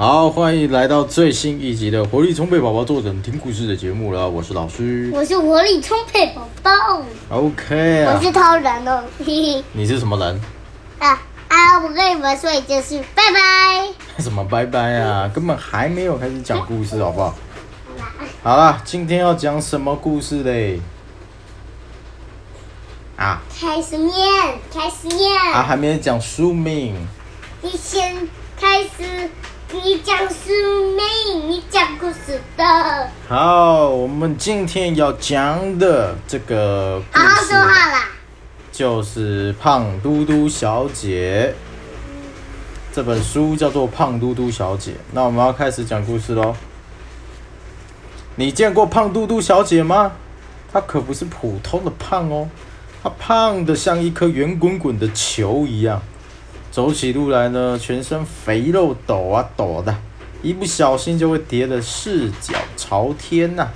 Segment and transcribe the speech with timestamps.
[0.00, 4.26] 好，欢迎来到最新一集的活力充沛宝宝坐等听故事的节目了。
[4.26, 10.40] 我是老师我是活力充沛宝宝，，OK 啊我，是超人哦，嘿嘿你是什么人？
[11.00, 11.78] 啊啊！
[11.82, 13.88] 我跟你们说一件事，拜拜。
[14.24, 15.30] 什么拜拜啊？
[15.34, 17.34] 根本还没有开始讲故事，好不好？
[18.42, 20.80] 好啦，今天要讲什么故事嘞？
[23.16, 24.14] 啊开始念，
[24.72, 25.38] 开始念。
[25.52, 26.96] 啊，还没讲书名。
[27.60, 28.26] 你先
[28.58, 29.28] 开始，
[29.72, 30.50] 你讲书
[30.96, 32.64] 名，你讲故事的，
[33.28, 38.08] 好，我们今天要讲的这个故好好说事话啦。
[38.72, 41.54] 就是《胖嘟嘟小姐》
[42.94, 44.90] 这本书叫做《胖嘟嘟小姐》。
[45.12, 46.56] 那我们要开始讲故事喽。
[48.34, 50.10] 你见过胖嘟嘟小姐吗？
[50.72, 52.48] 她可不是普通的胖哦，
[53.04, 56.02] 她胖的像一颗圆滚滚的球一样，
[56.70, 59.96] 走起路来呢，全身肥肉抖啊抖的，
[60.42, 63.68] 一不小心就会跌得四脚朝天呐、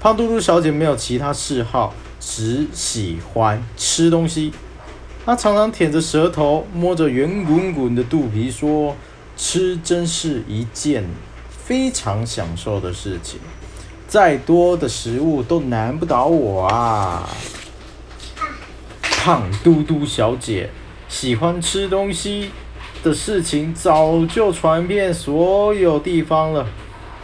[0.00, 4.52] 胖嘟嘟小姐没有其他嗜好，只喜欢吃东西。
[5.24, 8.94] 她常常舔着舌头，摸着圆滚滚的肚皮，说
[9.38, 11.02] ：“吃真是一件
[11.48, 13.40] 非常享受的事情，
[14.06, 17.26] 再多的食物都难不倒我啊！”
[19.00, 20.68] 胖嘟嘟小姐
[21.14, 22.50] 喜欢吃东西
[23.04, 26.66] 的事情早就传遍所有地方了。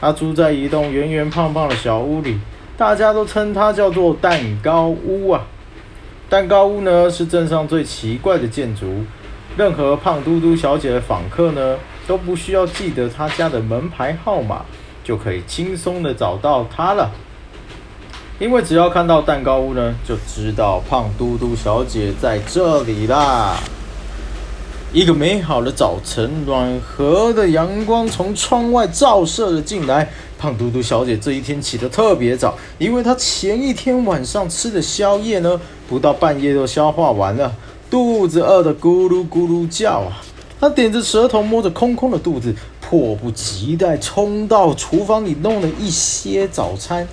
[0.00, 2.38] 她住在一栋圆圆胖胖的小屋里，
[2.76, 5.44] 大家都称它叫做蛋糕屋啊。
[6.28, 9.04] 蛋糕屋呢是镇上最奇怪的建筑，
[9.56, 14.64] 任何胖嘟嘟小姐的访客呢都不需要记得她家的门牌号码，
[15.02, 17.10] 就可以轻松的找到她了。
[18.38, 23.56] 因为只要看到蛋糕屋呢，就知道胖嘟嘟小姐在这里啦。
[24.92, 30.10] 一个美好的早晨，暖和的阳光从窗外照射了进来。
[30.36, 37.54] 胖嘟嘟小姐这一天起得特别早，因为她前一天晚上吃的宵夜呢，不到半夜就消化完了，
[37.88, 40.20] 肚子饿得咕噜咕噜叫啊。
[40.58, 47.06] 她点着舌头，摸着空空的肚子，迫不及待冲到厨房里弄了一些早餐。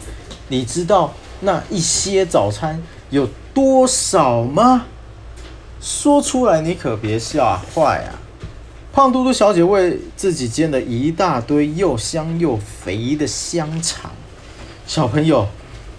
[0.47, 4.85] 你知道那一些早餐有多少吗？
[5.81, 8.19] 说出来你可别吓坏啊！
[8.91, 14.09] 胖嘟嘟小姐为自己煎了一大堆又香又肥的香肠。
[14.87, 15.47] 小朋友，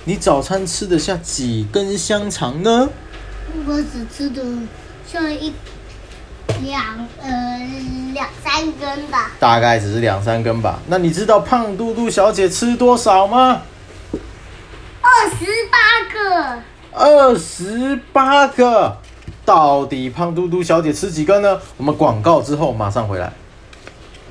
[0.05, 2.89] 你早餐吃得下几根香肠呢？
[3.66, 4.43] 我只吃的
[5.06, 5.55] 像一
[6.62, 7.60] 两呃
[8.12, 10.81] 两三根吧，大概只是两三根吧。
[10.89, 13.62] 那你知道胖嘟嘟小姐吃多少吗？
[15.00, 15.78] 二十八
[16.12, 16.62] 个。
[16.93, 18.99] 二十八个。
[19.48, 21.59] 到底胖嘟嘟小姐吃几根呢？
[21.78, 23.32] 我们广告之后马上回来。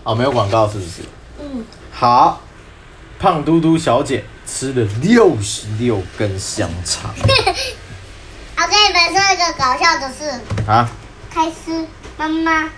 [0.04, 1.02] 哦，没有广告是不是？
[1.40, 2.40] 嗯，好，
[3.18, 10.40] 胖嘟嘟小姐吃了六十六根香肠 我跟你们说一个搞笑的事。
[10.68, 10.88] 啊！
[11.34, 12.70] 开始，妈妈，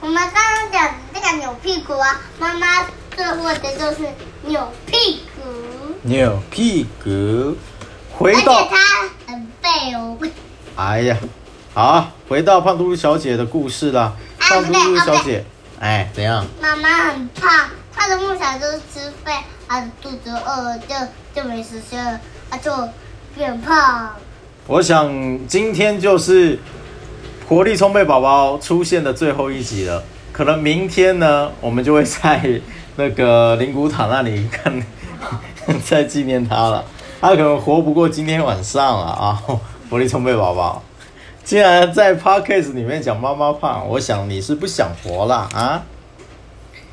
[0.00, 2.86] 我们刚刚讲这个扭屁股啊，妈妈
[3.16, 4.08] 最会的就是
[4.42, 5.42] 扭屁股，
[6.02, 7.56] 扭屁股，
[8.16, 8.76] 回而且回到它
[9.26, 10.16] 很背哦。
[10.76, 11.16] 哎呀，
[11.72, 14.02] 好，回到胖嘟嘟小姐的故事啦。
[14.02, 15.44] 啊胖嘟嘟小姐，
[15.78, 16.44] 哎，怎样？
[16.60, 20.94] 妈妈很胖，她的梦想就是吃饭，她的肚子饿了就
[21.32, 22.20] 就没实现了，
[22.50, 22.72] 她就
[23.36, 24.10] 变胖。
[24.66, 25.08] 我想
[25.46, 26.58] 今天就是
[27.48, 30.02] 活力充沛宝宝出现的最后一集了。
[30.32, 32.60] 可能明天呢，我们就会在
[32.96, 34.82] 那个灵骨塔那里看，
[35.84, 36.84] 再纪念他了。
[37.20, 39.42] 他可能活不过今天晚上了啊！
[39.90, 40.82] 活力充沛宝宝，
[41.50, 45.82] 既然在 podcast 里面讲妈妈胖，我想你是不想活了啊！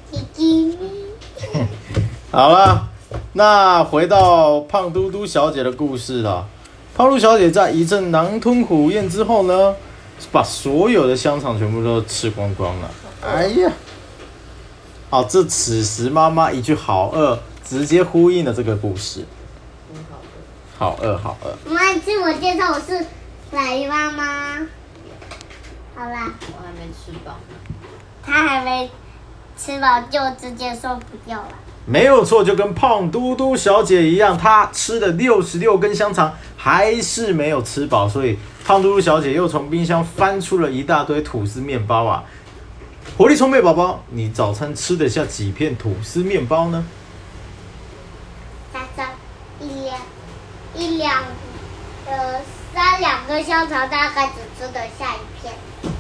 [2.32, 2.90] 好了，
[3.34, 6.48] 那回到胖嘟嘟小姐的故事了。
[6.96, 9.76] 胖嘟小姐在一阵狼吞虎咽之后呢，
[10.32, 12.90] 把所有的香肠全部都吃光光了。
[13.22, 13.72] 哎呀，
[15.12, 19.24] 好，这此时妈妈一句“好饿”，直接呼应了这个故事。
[20.80, 21.56] 好饿，好饿。
[21.66, 23.06] 我们自我介绍，我是
[23.52, 24.68] 奶妈妈。
[25.96, 27.56] 好啦，我还没吃饱呢。
[28.24, 28.92] 他还没
[29.58, 31.50] 吃饱就直接说不要了。
[31.86, 42.26] 没有错，就跟胖嘟嘟小姐一样，她吃了六十六根香肠，还是没有吃饱，所以胖嘟嘟小姐又从冰箱翻出了一大堆吐司面包啊！
[43.18, 46.86] 活力充沛宝宝，你早餐吃得下几片吐司面包呢？
[48.74, 49.08] 三三
[49.62, 49.98] 一两
[50.76, 51.24] 一两
[52.06, 52.42] 呃
[52.78, 55.52] 三两根香肠，大概只吃得下一片。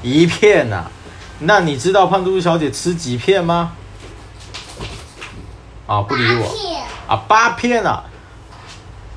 [0.03, 0.85] 一片呐、
[1.39, 3.71] 那你知道胖嘟嘟小姐吃几片吗？
[5.87, 6.43] 啊，不理我。
[6.43, 6.83] 八片。
[7.07, 8.03] 啊，八片啊，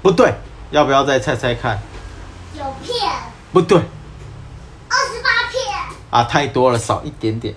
[0.01, 0.33] 不对，
[0.71, 1.79] 要不要再猜猜看？
[2.57, 2.97] 九片，
[3.53, 3.77] 不对。
[3.77, 5.62] 二十八片，
[6.09, 7.55] 啊，太多了，少一点点。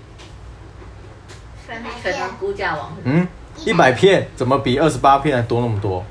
[1.66, 3.26] 全全能估价王，嗯，
[3.64, 6.04] 一百片怎么比二十八片还多那么多？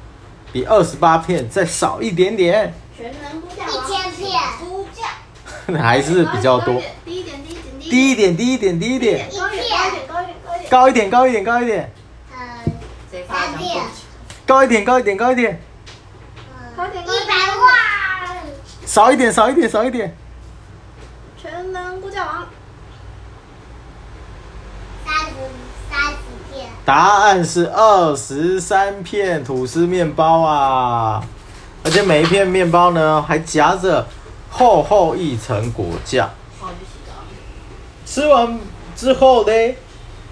[0.51, 2.73] 比二十八片再少一点点，
[3.03, 5.09] 全能估价一千片，估价。
[5.83, 6.81] 还是比较多。
[7.05, 11.65] 低一点，低一点，低一点，低一点，低一点，低一点，高一点，高一点，高一点，高一点，高一点，高高一点。
[11.65, 11.91] 一点，
[12.31, 12.39] 呃，
[13.11, 13.83] 谁发奖品？
[14.47, 15.61] 高一点，高一点，高一点，
[16.77, 18.37] 高一点，一百万，
[18.87, 20.17] 少一点，少一点，少一点。
[21.41, 22.47] 全能估价王，
[25.05, 25.33] 三十
[25.91, 26.17] 三十
[26.53, 31.25] 片，答案是二十三片吐司面包啊，
[31.85, 34.07] 而且每一片面包呢还夹着
[34.51, 36.31] 厚厚一层果酱。
[38.05, 38.59] 吃完
[38.95, 39.53] 之后呢，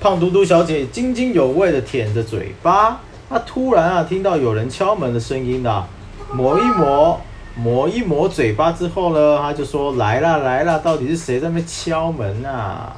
[0.01, 5.87] 胖嘟嘟小姐津津有味的舔着嘴巴，她突然啊听到有人敲门的声音啊，
[6.33, 7.21] 抹一抹，
[7.57, 12.95] 抹一抹嘴巴之后呢，她就说来啦来啦，到底是谁在那边敲门啊？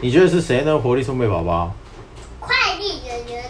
[0.00, 0.78] 你觉得是谁呢？
[0.78, 1.72] 活力充沛宝宝。
[2.40, 3.44] 快递人员，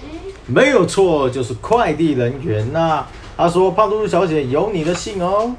[0.46, 3.06] 没有错，就是快递人员呐、
[3.38, 5.54] 他说：“胖嘟嘟小姐有你的信哦。”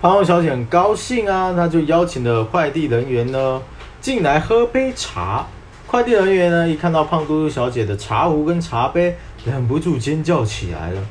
[0.00, 3.60] 胖嘟嘟小姐很高兴啊，她就邀请了快递人员呢
[4.00, 5.46] 进来喝杯茶。
[5.86, 9.14] 快递人员呢一看到胖嘟嘟小姐的茶壶跟茶杯，
[9.44, 11.02] 忍不住尖叫起来了：“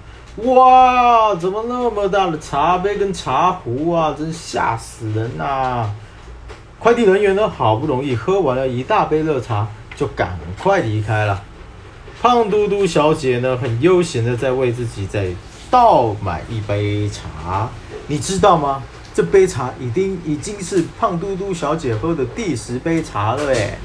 [0.52, 4.16] 哇，怎么那么大的茶杯跟茶壶啊！
[4.18, 5.94] 真吓死人呐、
[6.80, 11.44] 快递人员呢好不容易喝完了一大杯热茶，就赶快离开了。
[12.22, 15.28] 胖嘟嘟小姐呢，很悠闲的在为自己在
[15.76, 17.70] 倒买一杯茶。
[18.08, 18.82] 你知道吗？
[19.14, 23.78] 这杯茶已经已经是胖嘟嘟小姐喝的第十杯茶了诶。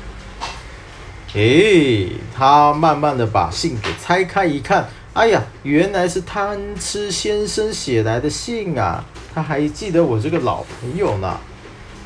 [1.35, 9.05] 诶，她慢慢的把信给拆开一看，哎呀，原来是贪吃先生写来的信啊！
[9.35, 11.39] 他还记得我这个老朋友呢。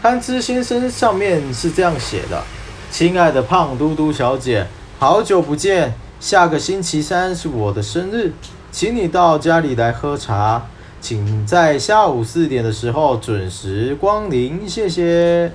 [0.01, 2.43] 贪吃先生上面是这样写的
[2.91, 4.67] ：“亲爱的胖嘟嘟小姐，
[4.99, 8.33] 好久不见，下个星期三是我的生日，
[8.75, 10.61] 请你到家里来喝茶，
[11.00, 15.53] 请在下午四点的时候准时光临，谢谢。”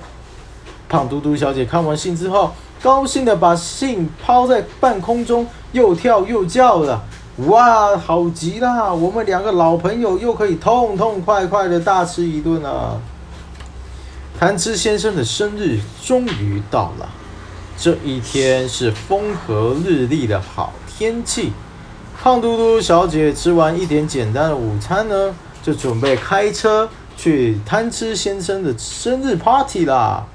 [0.88, 7.02] 胖嘟嘟小姐看完信之后，高兴的把信抛在半空中，又跳又叫了。
[7.48, 8.90] 哇，好极啦！
[8.90, 12.98] 我们两个老朋友又可以痛痛快快的大吃一顿了。
[14.38, 17.06] 贪吃先生的生日终于到了，
[17.76, 21.52] 这一天是风和日丽的好天气。
[22.22, 26.86] 胖嘟嘟小姐吃完一点简单的午餐呢，就准备开车
[27.16, 30.26] 去贪吃先生的生日 party 啦。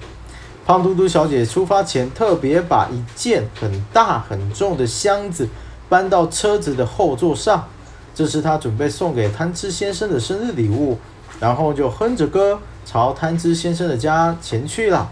[0.65, 5.47] 胖嘟嘟小姐出发前特别把一件很大很重的箱子
[5.87, 7.67] 搬到车子的后座上，
[8.15, 10.97] 这是她准备送给贪吃先生的生日礼物。
[11.39, 15.07] 然后就哼着歌朝贪吃先生的家前去了。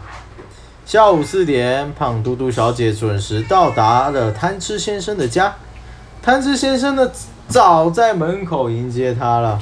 [0.87, 5.53] 下午四点，胖嘟嘟小姐准时到达了贪吃先生的家。
[6.23, 7.11] 贪吃先生呢，
[7.49, 9.59] 早在门口迎接他了。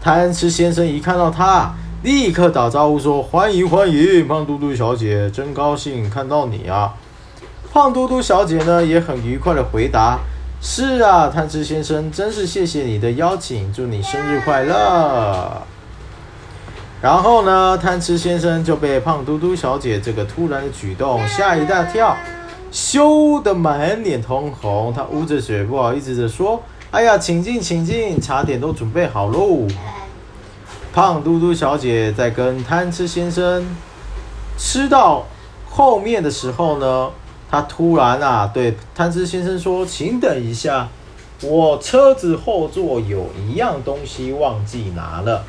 [0.00, 6.94] 贪吃先生一看到他，立刻打招呼说：“欢迎欢迎，胖嘟嘟小姐，真高兴看到你啊！”
[7.70, 10.20] 胖嘟嘟小姐呢，也很愉快的回答
[10.58, 15.62] ：“是啊，贪吃先生，真是谢谢你的邀请，祝你生日快乐。”
[17.02, 22.16] 然后呢，贪吃先生就被胖嘟嘟小姐这个突然的举动吓一大跳，
[22.74, 24.92] 羞得满脸通红。
[24.92, 29.68] 他捂着嘴，不好意思地说：“哎呀，请进，请进，茶点都准备好喽。”
[30.92, 33.64] 胖嘟嘟小姐在跟贪吃先生
[34.58, 35.24] 吃到
[35.70, 37.10] 后面的时候呢，
[37.48, 40.88] 她突然啊对贪吃先生说：“请等一下，
[41.42, 45.44] 我车子后座有一样东西忘记拿了。”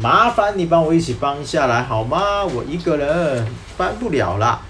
[0.00, 2.44] 麻烦你帮我一起搬下来好吗？
[2.44, 3.44] 我一个人
[3.76, 4.60] 搬不了啦。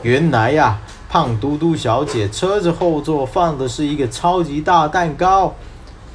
[0.00, 5.54] 原来呀、胖嘟嘟小姐车子后座放的是一个超级大蛋糕，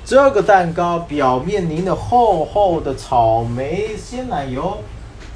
[0.05, 4.77] 这个蛋糕表面淋了厚厚的草莓鲜奶油，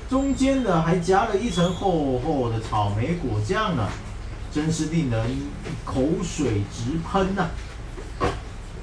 [0.08, 3.88] 中间呢还夹了一层厚厚的草莓果酱呢，
[4.54, 5.50] 真是令人
[5.84, 7.48] 口水直喷呐、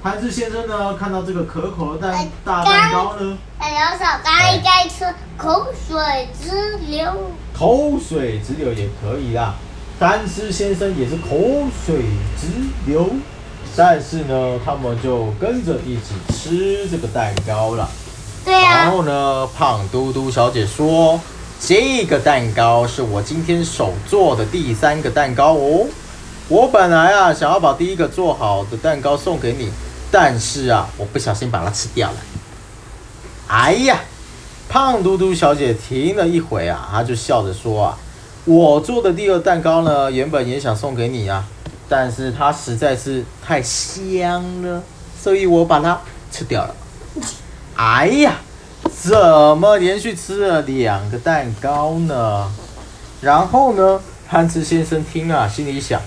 [0.03, 5.05] 潘志先生呢，看到这个可口的蛋大蛋糕呢，大刘手刚应该吃
[5.37, 9.55] 口水直流，口水直流也可以啦。
[9.97, 12.01] 丹斯先生也是口水
[12.39, 12.47] 直
[12.85, 13.09] 流，
[13.77, 17.89] 但是呢，他们就跟着一起吃这个蛋糕了。
[18.43, 21.19] 对然啊，后呢，胖嘟嘟小姐说
[21.59, 25.87] ：“这个蛋糕是我今天手做的第三个蛋糕哦。”
[26.49, 29.71] 我本来啊想要把第一个做好的蛋糕送给你，
[30.11, 32.17] 但是啊，我不小心把它吃掉了。
[33.47, 34.01] 哎呀，
[34.67, 37.97] 胖嘟嘟小姐停了一会啊，她就笑着说啊，
[38.45, 41.43] 我做的第二蛋糕呢，原本也想送给你啊，
[41.89, 44.83] 但是它实在是太香了，
[45.19, 45.99] 所以我把它
[46.31, 46.75] 吃掉了。
[47.75, 48.35] 哎呀，
[48.91, 49.17] 怎
[49.57, 52.51] 么连续吃了两个蛋糕呢？
[53.19, 53.99] 然后呢，
[54.29, 55.99] 贪吃先生听啊，心里想：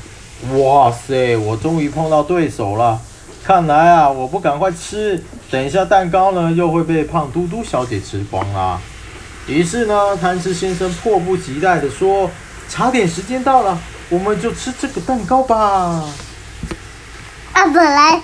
[0.57, 3.00] 哇塞，我终于碰到对手了。
[3.42, 8.80] 看来啊，我不赶快吃，等一下蛋糕呢又会被胖嘟嘟小姐吃光啦。
[9.49, 12.31] 于是呢，贪吃先生迫不及待地说
[12.69, 13.78] ：“茶点时间到了，
[14.11, 15.57] 我们就吃这个蛋糕吧。
[17.55, 18.21] 啊，本来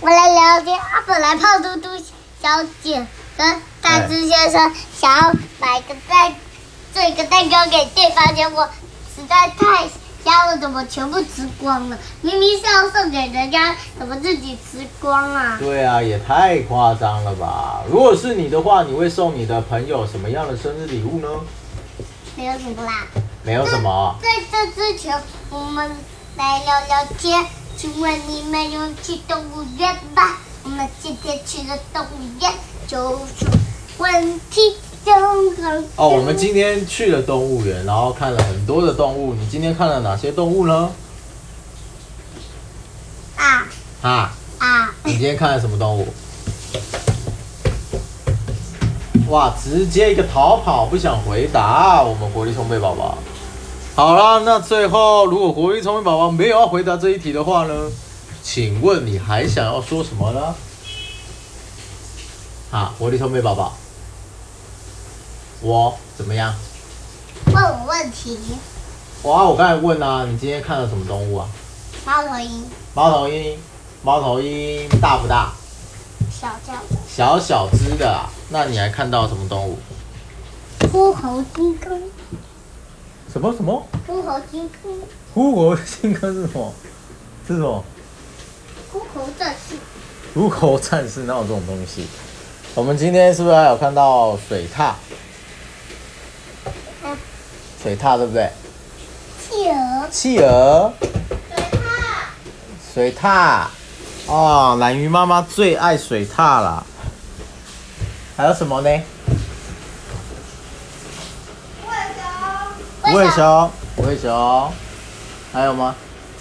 [0.00, 1.88] 我来聊天啊，本来胖嘟嘟
[2.42, 6.34] 小姐跟贪吃先生想要买个蛋，
[6.94, 8.66] 做一个蛋糕给对方，结果
[9.14, 9.84] 实在太
[10.26, 11.96] 香了，怎么全部吃光了？
[12.20, 15.56] 明明是要送给人家，怎么自己吃光啊？
[15.60, 17.84] 对啊，也太夸张了吧！
[17.88, 21.28] 如果是你的话，你会送你的朋友什么样的生日礼物呢？
[22.34, 23.06] 没有什么啦。
[23.44, 24.16] 没有什么。
[24.20, 25.16] 在这之前，
[25.48, 25.88] 我们
[26.36, 27.46] 来聊聊天。
[27.76, 30.38] 请问你们有去动物园吧？
[30.64, 32.52] 我们今天去的动物园
[32.88, 33.46] 就是
[33.98, 34.74] 问题
[35.96, 39.34] 哦，我们今天去了动物园，然后看了很多的动物。
[39.34, 40.90] 你今天看了哪些动物呢？
[43.36, 43.66] 啊
[44.02, 44.94] 啊，啊！
[45.04, 46.08] 你今天看了什么动物？
[49.28, 52.02] 哇，直接一个逃跑，不想回答。
[52.02, 53.18] 我们活力充沛宝宝。
[53.94, 57.90] 好了，那最后如果活力聪明宝宝没有要回答这一题的话呢？
[58.42, 60.54] 请问你还想要说什么呢？
[62.70, 63.76] 啊，活力聪明宝宝，
[65.60, 66.54] 我怎么样？
[67.46, 68.38] 问我问题，
[69.22, 71.48] 哇，我刚才问啊，你今天看了什么动物啊？
[72.04, 73.58] 猫头鹰，猫头鹰，
[74.02, 75.52] 猫头鹰大不大？
[76.30, 78.28] 小小的小小只的啊。
[78.50, 79.78] 那你还看到什么动物？
[80.92, 81.98] 呼猴金刚，
[83.32, 83.86] 什么什么？
[84.06, 84.92] 呼猴金刚，
[85.34, 86.72] 虎口金刚是什么？
[87.48, 87.82] 是什么？
[88.92, 89.76] 呼猴战士，
[90.34, 92.06] 虎口战士哪有这种东西？
[92.74, 94.92] 我们今天是不是还有看到水獭？
[97.86, 98.50] 嗯，水獭对不对？
[99.48, 100.92] 企鹅，企鹅、
[102.92, 103.66] 水獭，水獭，
[104.26, 106.84] 哦，懒鱼妈妈最爱水獭了。
[108.36, 108.90] 还有什么呢？
[111.84, 114.72] 无尾熊，无尾熊，无尾熊，
[115.52, 115.94] 还有吗？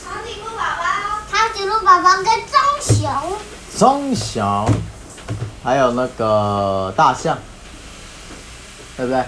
[0.03, 0.83] 长颈鹿宝宝，
[1.31, 3.37] 长颈鹿宝宝跟棕熊，
[3.77, 4.67] 棕熊，
[5.63, 7.37] 还有那个大象，
[8.97, 9.23] 对不对？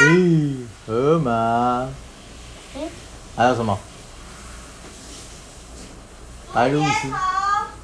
[0.00, 1.88] 嗯，河马，河马，
[2.76, 2.90] 嗯，
[3.36, 3.78] 还有什么？
[6.52, 7.10] 白鹭鸶、虫，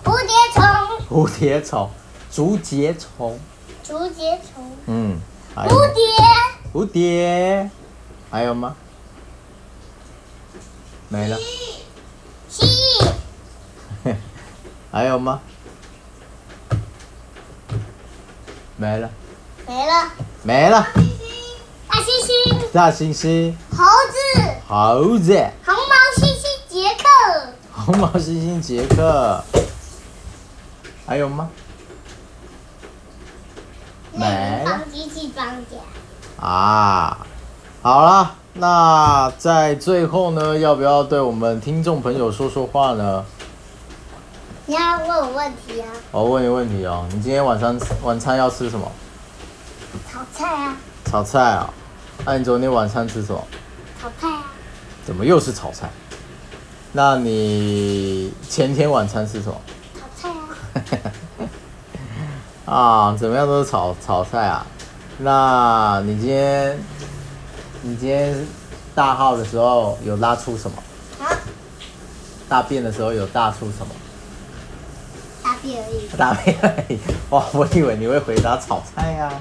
[0.05, 0.65] 蝴蝶虫，
[1.09, 1.91] 蝴蝶虫、
[2.33, 3.39] 竹节虫，
[3.83, 5.21] 竹节虫，嗯，
[5.55, 6.03] 还有蝴蝶，
[6.73, 7.71] 蝴蝶，
[8.31, 8.75] 还有吗？
[11.09, 11.37] 没了，
[12.49, 14.15] 蜥蜴，
[14.93, 15.41] 还有吗？
[18.77, 19.11] 没了，
[19.67, 20.11] 没了，
[20.43, 20.87] 没了。
[22.73, 25.33] 大猩猩，猴子，猴子、
[25.67, 29.43] 红毛猩猩杰克，红毛猩猩杰克，
[31.05, 31.51] 还有吗？
[34.13, 36.47] 没了机器绑架。
[36.47, 37.27] 啊，
[37.83, 43.25] 好了，那在最后呢，要不要对我们听众朋友说说话呢？
[44.67, 45.89] 你要问我问题啊？
[46.13, 48.87] 我问你问题哦，你今天晚上晚餐要吃什么？
[50.09, 51.75] 炒菜啊，炒菜啊？
[52.25, 53.47] 那、你昨天晚餐吃什么？
[54.01, 54.45] 炒菜啊，
[55.05, 55.91] 怎么又是炒菜？
[56.93, 59.61] 那你前天晚餐吃什么？
[59.99, 60.99] 炒菜
[62.67, 62.73] 啊，
[63.11, 64.67] 啊，怎么样都是炒炒菜啊？
[65.19, 66.79] 那你今天
[67.83, 68.47] 你今天
[68.95, 70.77] 大号的时候有拉出什么？
[71.25, 71.27] 啊，
[72.49, 73.95] 大便的时候有大出什么？
[75.43, 76.09] 大便而已。
[76.17, 76.99] 大便而已。
[77.31, 79.33] 哇，我以为你会回答炒菜呀、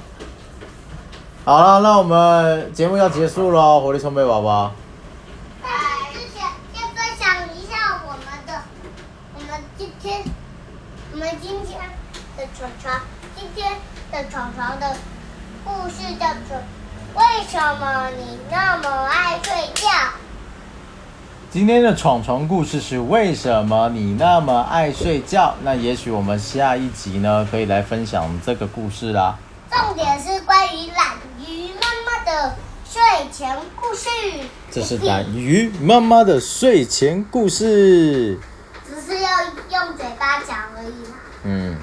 [1.49, 4.71] 好了，那我们节目要结束喽，活力充沛宝宝。
[5.63, 5.71] 但
[6.13, 8.61] 是之前先分享一下我们的，
[9.33, 10.21] 我们今天，
[11.11, 11.79] 我们今天
[12.37, 13.01] 的床床，
[13.35, 13.71] 今天
[14.11, 14.95] 的床床的
[15.65, 16.55] 故事叫做
[17.15, 19.89] 为什么你那么爱睡觉？
[21.49, 25.55] 今天的闯床故事是为什么你那么爱睡觉？
[25.63, 29.35] 那也许我们下一集呢，可以来分享这个故事啦。
[29.71, 31.15] 重点是关于懒
[32.29, 32.55] 的
[32.85, 34.07] 睡前故事。
[34.69, 38.37] 这是懒鱼妈妈的睡前故事。
[38.87, 39.29] 只是要
[39.71, 41.15] 用嘴巴讲而已嘛。
[41.43, 41.75] 嗯，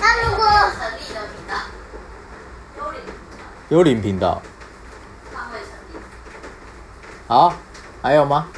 [0.00, 1.54] 那如果成立的频道，
[3.68, 4.40] 幽灵频道。
[7.26, 7.52] 好，
[8.00, 8.48] 还有吗？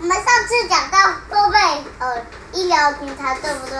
[0.00, 0.98] 我们上次讲到
[1.30, 1.58] 诺贝
[2.00, 2.22] 尔
[2.52, 3.78] 医疗平台，对不对？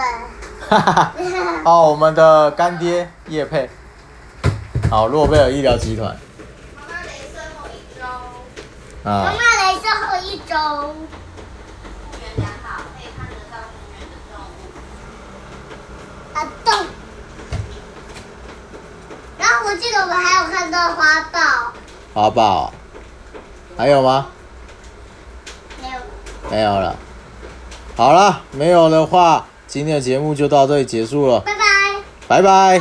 [0.78, 1.62] 哈哈哈。
[1.64, 3.71] 哦，我们的干爹叶佩。
[4.90, 6.16] 好，诺贝尔医疗集团
[6.76, 8.04] 妈妈雷声后一周，
[9.09, 10.54] 啊妈妈，来最后一周，
[16.64, 16.87] 动。
[19.38, 21.40] 然后我记得我们还有看到花豹，
[22.14, 22.73] 花豹。
[23.76, 24.28] 还有吗？
[25.83, 25.95] 没有。
[26.50, 26.97] 没有了。
[27.97, 31.64] 好了，没有的话，今天的节目就到这里结束了，拜拜。
[32.28, 32.81] 拜拜。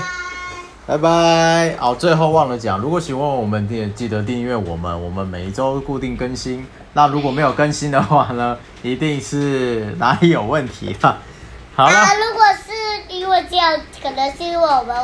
[0.86, 1.76] 拜拜！
[1.82, 6.64] 哦，最后忘了讲，如果喜欢我们，也记得订阅我们，我们每一周固定更新。
[6.94, 11.18] 那如果没有更新的话呢，一定是哪里有问题了。
[11.76, 12.72] 好了，啊，如果是
[13.12, 14.96] 因为这样，可能是因为我们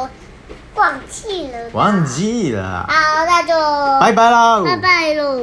[0.76, 1.58] 忘记了。
[1.74, 5.38] 忘记了，好，那就拜拜喽，拜拜喽。